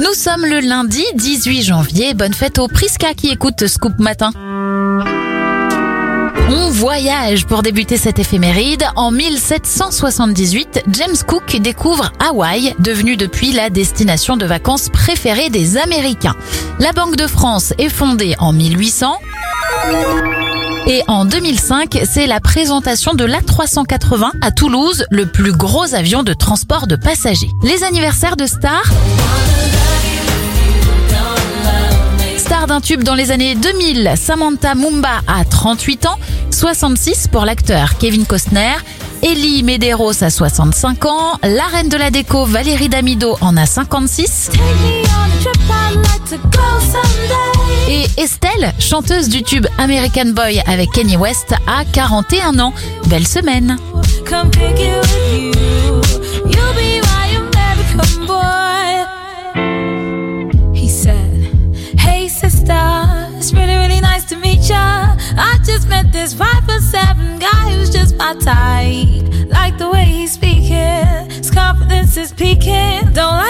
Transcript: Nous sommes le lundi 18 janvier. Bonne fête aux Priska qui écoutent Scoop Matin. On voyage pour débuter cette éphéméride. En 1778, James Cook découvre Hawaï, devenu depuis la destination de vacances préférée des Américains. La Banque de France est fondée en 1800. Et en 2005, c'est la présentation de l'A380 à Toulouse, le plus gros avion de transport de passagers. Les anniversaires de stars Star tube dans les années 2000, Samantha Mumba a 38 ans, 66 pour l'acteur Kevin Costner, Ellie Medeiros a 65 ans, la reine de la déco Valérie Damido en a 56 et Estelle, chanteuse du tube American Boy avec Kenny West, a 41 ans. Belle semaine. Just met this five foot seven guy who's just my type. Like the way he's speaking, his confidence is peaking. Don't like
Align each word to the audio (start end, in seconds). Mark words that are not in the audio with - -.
Nous 0.00 0.14
sommes 0.14 0.46
le 0.46 0.60
lundi 0.60 1.04
18 1.14 1.62
janvier. 1.62 2.14
Bonne 2.14 2.32
fête 2.32 2.58
aux 2.58 2.68
Priska 2.68 3.12
qui 3.12 3.28
écoutent 3.28 3.66
Scoop 3.66 3.98
Matin. 3.98 4.30
On 6.48 6.70
voyage 6.70 7.44
pour 7.44 7.60
débuter 7.60 7.98
cette 7.98 8.18
éphéméride. 8.18 8.82
En 8.96 9.10
1778, 9.10 10.84
James 10.88 11.16
Cook 11.26 11.54
découvre 11.60 12.12
Hawaï, 12.18 12.74
devenu 12.78 13.18
depuis 13.18 13.52
la 13.52 13.68
destination 13.68 14.38
de 14.38 14.46
vacances 14.46 14.88
préférée 14.88 15.50
des 15.50 15.76
Américains. 15.76 16.36
La 16.78 16.92
Banque 16.92 17.16
de 17.16 17.26
France 17.26 17.74
est 17.76 17.90
fondée 17.90 18.34
en 18.38 18.54
1800. 18.54 19.12
Et 20.86 21.02
en 21.08 21.26
2005, 21.26 22.00
c'est 22.10 22.26
la 22.26 22.40
présentation 22.40 23.12
de 23.12 23.24
l'A380 23.24 24.30
à 24.40 24.50
Toulouse, 24.50 25.04
le 25.10 25.26
plus 25.26 25.52
gros 25.52 25.94
avion 25.94 26.22
de 26.22 26.32
transport 26.32 26.86
de 26.86 26.96
passagers. 26.96 27.50
Les 27.62 27.84
anniversaires 27.84 28.36
de 28.36 28.46
stars 28.46 28.86
Star 28.86 29.79
tube 32.78 33.02
dans 33.02 33.16
les 33.16 33.32
années 33.32 33.56
2000, 33.56 34.12
Samantha 34.14 34.76
Mumba 34.76 35.22
a 35.26 35.44
38 35.44 36.06
ans, 36.06 36.16
66 36.52 37.26
pour 37.26 37.44
l'acteur 37.44 37.98
Kevin 37.98 38.24
Costner, 38.24 38.74
Ellie 39.22 39.64
Medeiros 39.64 40.22
a 40.22 40.30
65 40.30 41.04
ans, 41.06 41.38
la 41.42 41.64
reine 41.64 41.88
de 41.88 41.96
la 41.96 42.12
déco 42.12 42.44
Valérie 42.44 42.88
Damido 42.88 43.36
en 43.40 43.56
a 43.56 43.66
56 43.66 44.50
et 47.88 48.06
Estelle, 48.16 48.72
chanteuse 48.78 49.28
du 49.28 49.42
tube 49.42 49.66
American 49.78 50.26
Boy 50.26 50.62
avec 50.68 50.92
Kenny 50.92 51.16
West, 51.16 51.52
a 51.66 51.84
41 51.84 52.60
ans. 52.60 52.72
Belle 53.08 53.26
semaine. 53.26 53.78
Just 65.64 65.88
met 65.88 66.12
this 66.12 66.34
five 66.34 66.64
foot 66.64 66.82
seven 66.82 67.38
guy 67.38 67.72
who's 67.72 67.90
just 67.90 68.16
my 68.16 68.34
type. 68.34 69.48
Like 69.48 69.78
the 69.78 69.90
way 69.90 70.04
he's 70.04 70.32
speaking, 70.32 71.30
his 71.30 71.50
confidence 71.50 72.16
is 72.16 72.32
peaking. 72.32 73.12
Don't 73.12 73.36
like 73.44 73.49